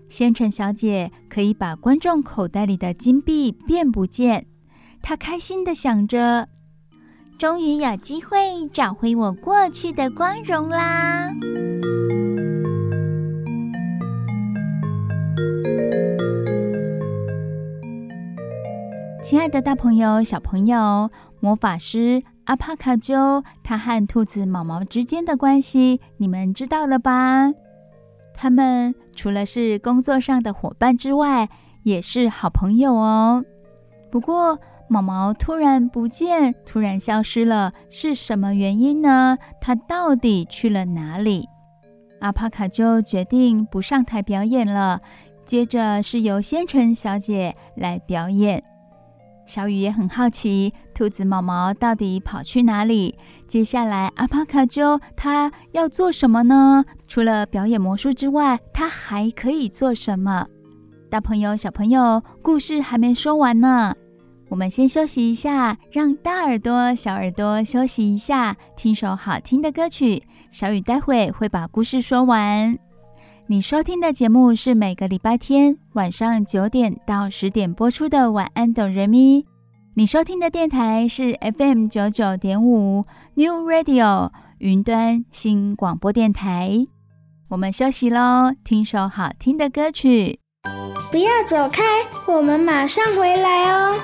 [0.09, 4.47] 仙尘小姐可以把观众口袋里的金币变不见，
[5.01, 6.49] 她开心地想着
[7.39, 11.33] ：“终于有机会找回我过去的光荣啦！”
[19.23, 21.09] 亲爱的，大朋友、小朋友，
[21.39, 27.53] 魔法师阿帕卡鸠，他和兔子毛毛之间的关系，你们知道了吧？
[28.35, 31.49] 他们除了是工作上的伙伴之外，
[31.85, 33.45] 也是好朋友哦。
[34.11, 34.59] 不过，
[34.89, 39.37] 毛毛突然不见，突然消失了，是什么原因呢？
[39.61, 41.49] 他到底去了哪里？
[42.19, 44.99] 阿帕卡就决定不上台表演了。
[45.45, 48.63] 接着是由仙尘小姐来表演。
[49.47, 53.15] 小雨也很好奇，兔子毛毛到底跑去哪里？
[53.47, 56.85] 接下来，阿帕卡鸠他要做什么呢？
[57.07, 60.47] 除了表演魔术之外，他还可以做什么？
[61.11, 63.95] 大朋友、小朋友，故事还没说完呢。
[64.49, 70.23] 我们先休息一下，让大耳朵、小耳朵休息一下，听首好听的歌曲。
[70.51, 72.79] 小雨待会会把故事说完。
[73.49, 79.43] 你收听的节目是每个礼拜天晚上九点到十点播出的《晚安，哆瑞咪》。
[79.95, 86.87] 你收听的电台是 FM 九九点五 New Radio 云端新广播电台。
[87.49, 90.39] 我们休息喽，听首好听的歌曲。
[91.11, 91.83] 不要走开，
[92.33, 93.95] 我们马上回来哦。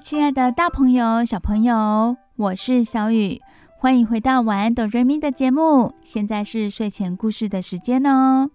[0.00, 3.40] 亲爱的大朋友、小朋友，我是小雨，
[3.78, 5.94] 欢迎回到晚安哆瑞咪的节目。
[6.04, 8.50] 现在是睡前故事的时间哦。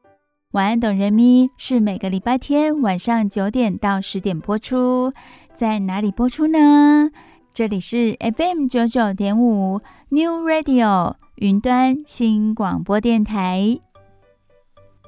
[0.52, 5.12] 晚安，哆瑞咪是每个礼拜天晚上九点到十点播出，
[5.54, 7.10] 在哪里播出呢？
[7.52, 9.80] 这里是 FM 九九点五
[10.10, 13.80] New Radio 云端新广播电台。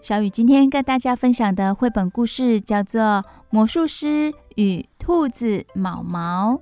[0.02, 3.02] 小雨今天跟大家分享的绘本故事叫做
[3.50, 6.54] 《魔术师与兔子毛毛》。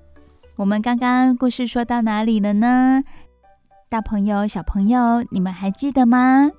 [0.55, 3.01] 我们刚刚故事说到哪里了呢？
[3.89, 6.51] 大朋友、小朋友，你们还记得吗？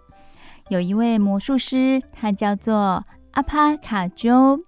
[0.68, 4.60] 有一位魔术师，他叫做阿帕卡鸠。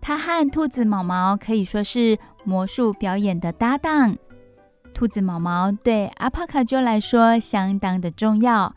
[0.00, 4.16] 他和兔子毛毛可以说是魔术表演的搭档。
[4.94, 8.74] 兔子毛毛对阿帕卡鸠来说相当的重要，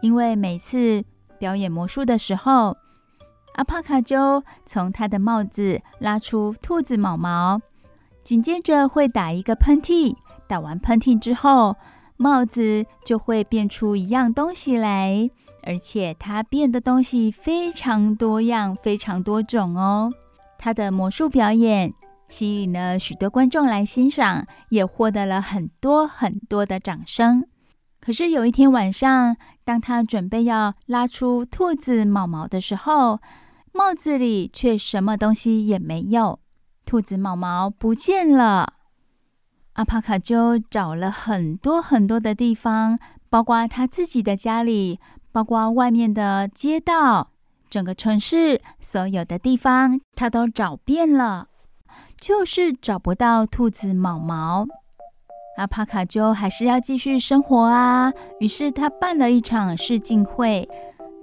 [0.00, 1.04] 因为每次
[1.38, 2.76] 表演魔术的时候，
[3.58, 7.60] 阿帕卡鸠从他的帽子拉出兔子毛毛，
[8.22, 10.14] 紧接着会打一个喷嚏，
[10.46, 11.74] 打完喷嚏之后，
[12.16, 15.28] 帽子就会变出一样东西来。
[15.64, 20.12] 而且他变的东西非常多样，非常多种哦。
[20.56, 21.92] 他的魔术表演
[22.28, 27.44] 吸引了许多观众来欣赏，也获得了很多很多的掌声。
[28.00, 33.18] 可是有一天晚上，当他准备要拉出兔子毛毛的时候，
[33.72, 36.40] 帽子里却什么东西也没有，
[36.84, 38.74] 兔子毛毛不见了。
[39.74, 42.98] 阿帕卡鸠找了很多很多的地方，
[43.30, 44.98] 包括他自己的家里。
[45.30, 47.30] 包括外面的街道、
[47.70, 51.48] 整个城市，所有的地方，他都找遍了，
[52.18, 54.66] 就是找不到兔子毛毛。
[55.58, 60.68] 阿帕卡鸠还是要继续生活啊，于是他办了一场试镜会，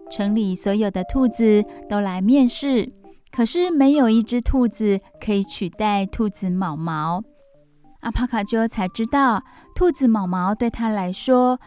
[0.09, 2.91] 城里所有的兔子都来面试，
[3.31, 7.23] 可是没有一只兔子可以取代兔子毛毛。
[8.01, 9.43] 阿帕卡丘才知道，
[9.73, 11.59] 兔子毛毛对他来说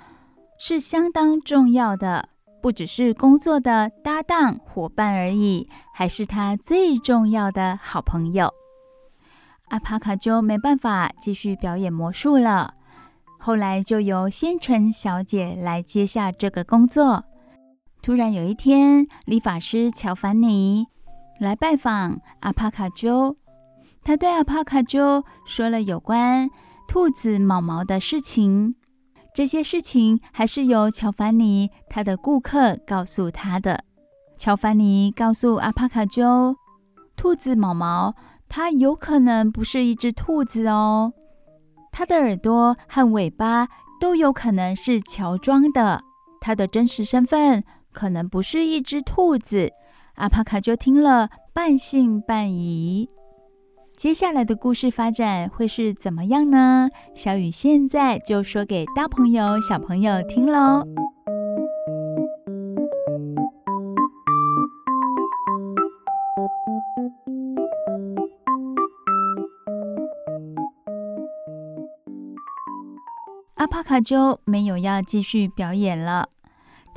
[0.59, 2.28] 是相当重要的。
[2.61, 8.53] 不只是工作的搭档伙伴而已，还是他最重要的好朋友。
[9.68, 12.74] 阿帕卡丘没办法继续表演魔术了，
[13.39, 17.24] 后来就由仙尘小姐来接下这个工作。
[18.01, 20.86] 突然有一天，理发师乔凡尼
[21.38, 23.36] 来拜访阿帕卡鸠，
[24.03, 26.49] 他对阿帕卡鸠说了有关
[26.86, 28.74] 兔子毛毛的事情。
[29.34, 33.84] 这些事情还是由乔凡尼他的顾客告诉他的。
[34.36, 36.57] 乔凡尼告诉阿帕卡鸠，
[37.16, 38.14] 兔子毛毛
[38.49, 41.12] 它有可能不是一只兔子哦，
[41.92, 43.68] 它的耳朵和尾巴
[44.01, 46.01] 都有可能是乔装的，
[46.40, 47.62] 它的真实身份
[47.99, 49.72] 可能不是一只兔子。
[50.14, 53.09] 阿帕卡鸠听了半信半疑。
[53.96, 56.88] 接下来的故事发展会是怎么样呢？
[57.12, 60.86] 小雨现在就说给大朋友、小朋友听喽。
[73.57, 76.28] 阿帕卡鸠没有要继续表演了，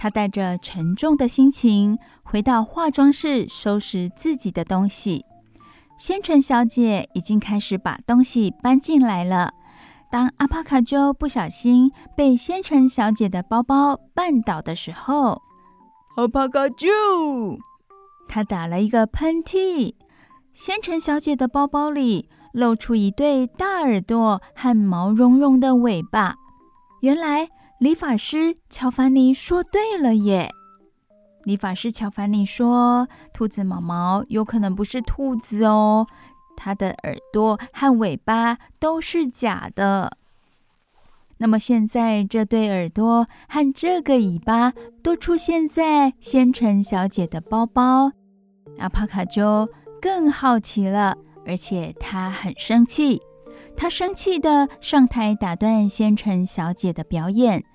[0.01, 5.27] 他带着沉重的心情回到化妆室收拾自己的东西。
[5.95, 9.53] 仙尘小姐已经开始把东西搬进来了。
[10.09, 15.43] 当阿帕卡鸠不小心被仙尘小姐的包包绊倒的时候，
[16.15, 17.59] 阿帕卡鸠，
[18.27, 19.93] 他打了一个喷嚏。
[20.51, 26.37] 仙尘小姐的包包里露出一对大耳朵和毛茸茸的尾巴。
[27.01, 27.47] 原来
[27.81, 30.51] 理发师乔凡尼说对了耶。
[31.45, 36.05] 理发师乔凡尼说：“兔子毛毛有可能不是兔子哦，
[36.55, 40.15] 它的耳朵和尾巴都是假的。
[41.39, 48.11] 那么现在，这对耳朵和这个尾巴都出现在仙尘小姐的包包，
[48.77, 49.67] 阿帕卡就
[49.99, 51.17] 更好奇了，
[51.47, 53.19] 而且他很生气，
[53.75, 57.65] 他生气的上台打断仙尘小姐的表演。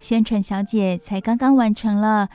[0.00, 2.28] 仙尘小姐才刚刚完成了。”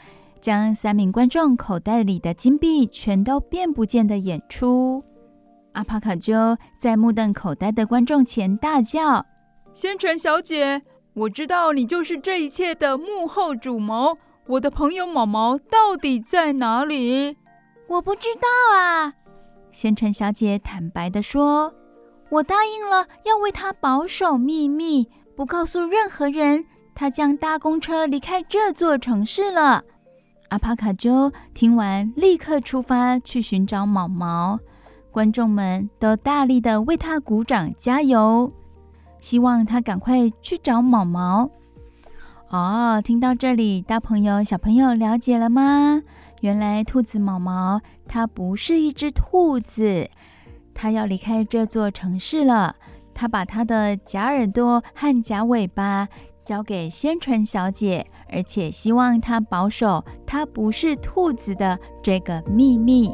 [0.44, 5.02] 将三名观众口袋里的金币全都变不见的演出，
[5.72, 9.26] 阿帕卡鸠在目瞪口呆的观众前大叫
[9.74, 10.82] ：“仙尘小姐，
[11.14, 17.38] 我知道你就是这一切的幕后主谋，我的朋友毛毛到底在哪里
[17.88, 19.14] ？”“我不知道啊。”
[19.72, 21.74] 仙尘小姐坦白地说
[22.30, 25.08] ：“我答应了要为他保守秘密，
[25.38, 29.84] 不告诉任何人，他将搭公车离开这座城市了。”
[30.50, 34.60] 阿帕卡丘听完，立刻出发去寻找毛毛。
[35.12, 38.52] 观众们都大力地为他鼓掌加油，
[39.20, 41.50] 希望他赶快去找毛毛。
[42.50, 46.02] 哦，听到这里，大朋友、小朋友了解了吗？
[46.42, 50.10] 原来兔子毛毛它不是一只兔子，
[50.74, 52.76] 它要离开这座城市了。
[53.14, 56.08] 它把它的假耳朵和假尾巴
[56.44, 63.12] 交给仙尘小姐，而且希望她保守她不是兔子的这个秘密。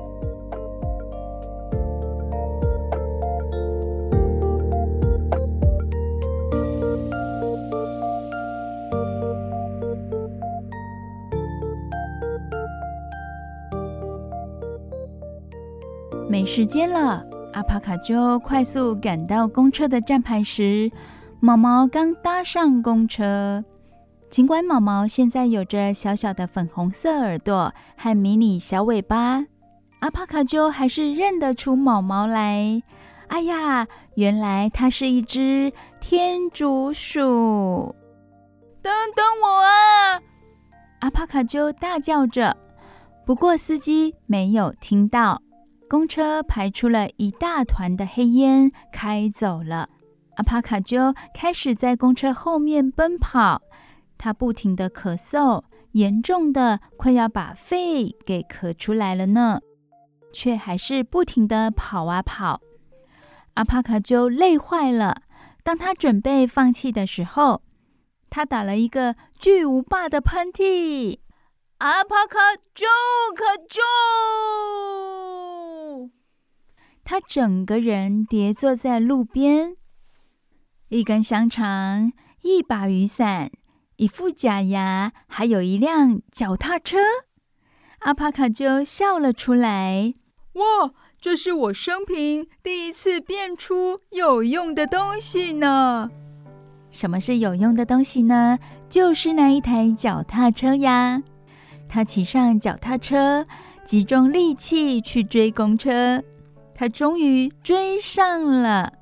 [16.27, 20.89] 没时间了，阿帕卡鸠快速赶到公车的站牌时，
[21.41, 23.63] 毛毛刚搭上公车。
[24.29, 29.45] 尽管毛毛现在有着小小的粉红色耳朵和迷你小尾巴，
[29.99, 32.83] 阿帕卡丘还是认得出毛毛来。
[33.29, 35.71] 哎呀，原来它是一只
[36.01, 37.95] 天竺鼠！
[38.81, 40.19] 等等我啊！
[40.99, 42.55] 阿帕卡丘大叫着，
[43.25, 45.41] 不过司机没有听到。
[45.89, 49.89] 公车排出了一大团的黑烟，开走了。
[50.39, 53.61] 阿帕卡鸠开始在公车后面奔跑，
[54.17, 59.59] 他不停地咳嗽，严重的快要把肺给咳出来了呢，
[60.31, 62.61] 却还是不停地跑啊跑。
[63.55, 65.23] 阿帕卡鸠累坏了，
[65.61, 67.61] 当他准备放弃的时候，
[68.29, 71.19] 他打了一个巨无霸的喷嚏。
[71.79, 72.85] 阿帕卡鸠
[73.35, 73.81] 可鸠！
[77.03, 79.75] 他整个人跌坐在路边，
[80.89, 82.11] 一根香肠，
[82.41, 83.51] 一把雨伞，
[83.97, 86.97] 一副假牙，还有一辆脚踏车。
[87.99, 90.15] 阿帕卡就笑了出来
[90.53, 96.09] ：“哇，这是我生平第一次变出有用的东西呢！
[96.89, 98.57] 什么是有用的东西呢？
[98.89, 101.21] 就是那一台脚踏车呀！
[101.87, 103.45] 他骑上脚踏车，
[103.85, 106.23] 集中力气去追公车。”
[106.73, 108.93] 他终于追上了。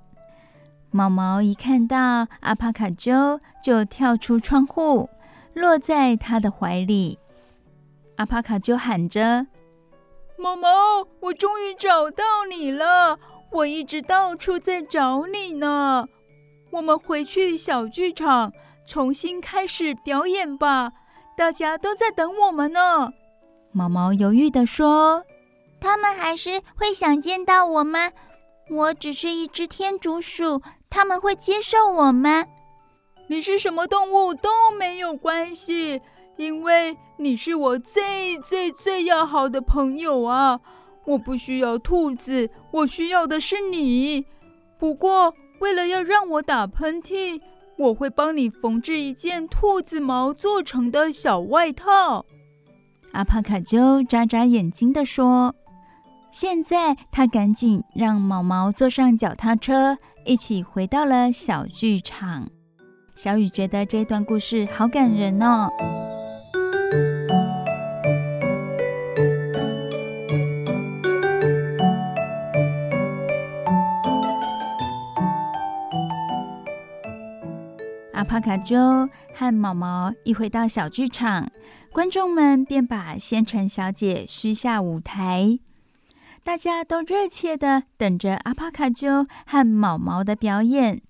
[0.92, 5.10] 毛毛一看到阿帕卡鸠，就跳出窗户，
[5.54, 7.20] 落在他的怀里。
[8.16, 9.46] 阿帕卡鸠喊着
[10.38, 10.70] ：“毛毛，
[11.20, 13.20] 我终于找到你了！
[13.52, 16.08] 我一直到处在找你呢。
[16.72, 18.52] 我们回去小剧场，
[18.86, 20.92] 重新开始表演吧。
[21.38, 23.12] 大家都在等我们呢。”
[23.72, 25.24] 毛毛犹豫地说。
[25.80, 28.12] 他们还是会想见到我吗？
[28.70, 30.60] 我只是一只天竺鼠，
[30.90, 32.46] 他们会接受我吗？
[33.30, 36.02] 你是什么动物都没有关系，
[36.38, 40.60] 因为你是我最最最要好的朋友啊！
[41.06, 44.26] 我不需要兔子，我需要的是你。
[44.78, 47.42] 不过，为了要让我打喷嚏，
[47.78, 52.26] 我会帮你缝制一件兔子毛做成的小外套。
[53.14, 55.54] 阿帕卡鸠眨眨眼睛地说。
[56.40, 62.48] 现在，他赶紧让毛毛坐上脚踏车，一起回到了小剧场。
[63.16, 65.68] 小雨觉得这段故事好感人哦。
[78.14, 78.78] 阿帕卡丘
[79.34, 81.50] 和毛毛一回到小剧场，
[81.92, 85.58] 观众们便把仙尘小姐嘘下舞台。
[86.48, 91.02] 大家都热切地等着阿帕卡鸠和毛毛的表演。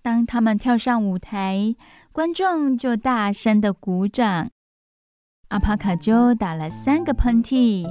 [0.00, 1.76] 当他们跳上舞台，
[2.10, 4.48] 观众就大声地鼓掌。
[5.48, 7.86] 阿帕卡鸠打了三个喷嚏，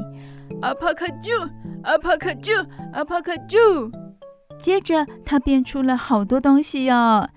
[0.63, 1.33] 阿帕卡鸠，
[1.83, 2.51] 阿帕卡鸠，
[2.93, 3.91] 阿帕卡鸠。
[4.57, 7.29] 接着，他变出了好多东西哦：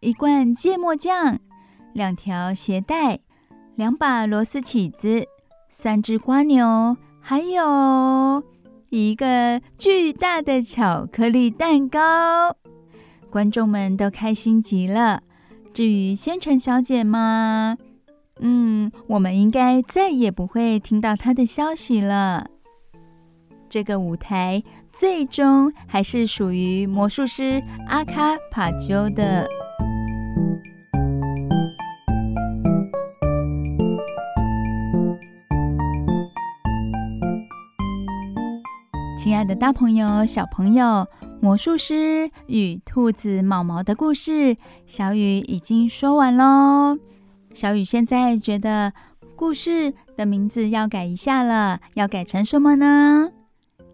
[0.00, 1.38] 一罐芥末酱，
[1.92, 3.20] 两条鞋带，
[3.76, 5.28] 两把螺丝起子，
[5.70, 8.42] 三只蜗牛，还有……
[8.94, 12.54] 一个巨大的巧克力蛋糕，
[13.30, 15.22] 观众们都开心极了。
[15.72, 17.78] 至于仙尘小姐吗？
[18.40, 22.50] 嗯，我们应该再也不会听到她的消息了。
[23.70, 24.62] 这个舞台
[24.92, 29.48] 最终还是属于魔术师阿卡帕丘的。
[39.22, 41.06] 亲爱的大朋友、小朋友，
[41.40, 46.98] 魔术师与兔子毛毛的故事，小雨已经说完喽。
[47.54, 48.92] 小雨现在觉得
[49.36, 53.30] 故事的名字要改一下了，要改成什么呢？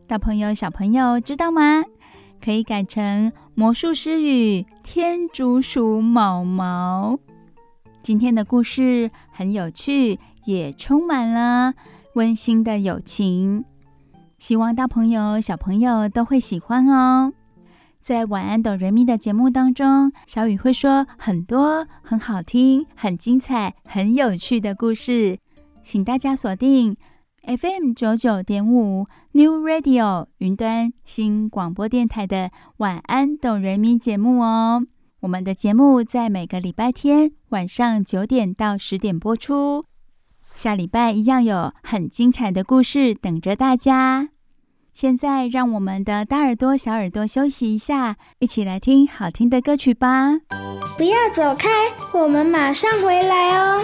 [0.06, 1.84] 大朋友、小朋友知道吗？
[2.42, 7.18] 可以改成《魔术师与天竺鼠毛毛》。
[8.02, 11.74] 今天的故事很有趣，也充满了
[12.14, 13.66] 温馨的友情，
[14.38, 17.32] 希望大朋友、小朋友都会喜欢哦。
[18.00, 25.38] 在晚安哆瑞咪的节目当中，小雨会说很多很好听、很精彩、很有趣的故事，
[25.82, 26.96] 请大家锁定
[27.42, 34.86] FM 九九点五 New Radio 云端新广播电台的晚安哆瑞咪节目哦。
[35.20, 39.82] 我们的节目在每个礼拜天晚上九点到十点播出，
[40.58, 44.30] 下礼拜一样有很精彩的故事等着大家。
[44.92, 50.32] 现在让我们的大耳朵、小耳朵休息一下，一起来听好听的歌曲吧。
[50.96, 51.68] 不要走开，
[52.12, 53.80] 我们马上回来哦。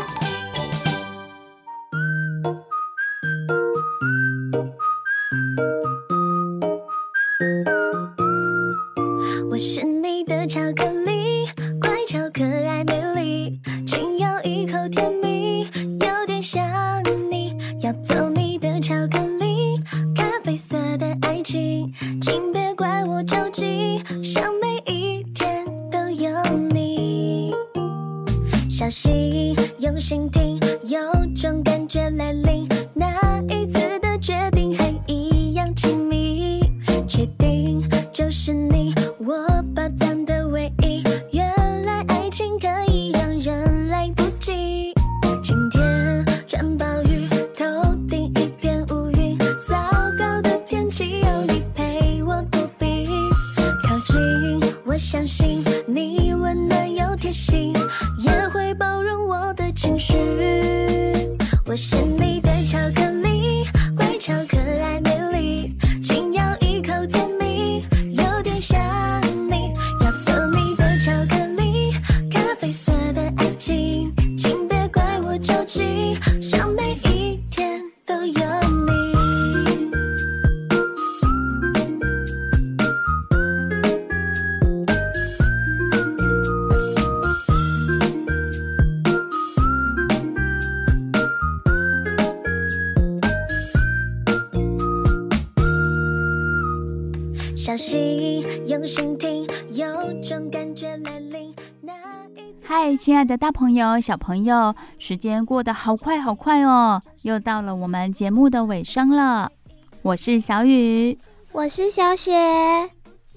[103.04, 109.52] 亲爱的大朋友、小朋友，时间过得好快好快哦，又到了我们节目的尾声了。
[110.00, 111.18] 我是小雨，
[111.52, 112.32] 我是小雪。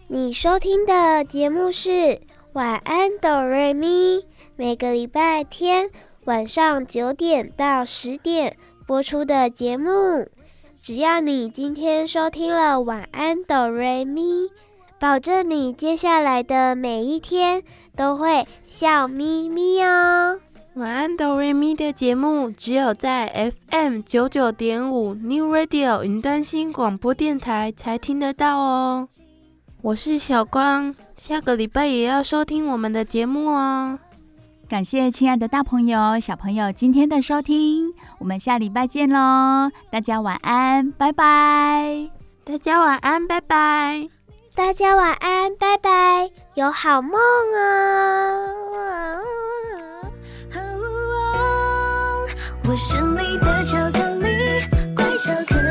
[0.07, 2.21] 你收听的节目是
[2.53, 4.23] 晚安哆瑞咪，
[4.55, 5.89] 每个礼拜天
[6.23, 8.55] 晚上九点到十点
[8.85, 9.89] 播出的节目。
[10.81, 14.47] 只要你今天收听了晚安哆瑞咪，
[14.97, 17.63] 保证你接下来的每一天
[17.97, 20.39] 都会笑眯眯哦。
[20.75, 29.09] 晚安哆瑞咪的节目只有在 FM 九九点五 New Radio 云端新广播电台才听得到哦。
[29.81, 33.97] 我是小光，下个礼拜也要收听我们的节目哦。
[34.69, 39.71] 感谢亲爱的大朋友、小朋友今天的收听，我们下礼拜见喽！
[39.89, 42.09] 大家晚安，拜拜！
[42.43, 44.09] 大家晚安，拜拜！
[44.53, 46.29] 大家晚安，拜拜！
[46.57, 47.13] 有好梦
[47.55, 48.49] 啊！
[52.67, 55.66] 我是你的巧克力，乖巧克力。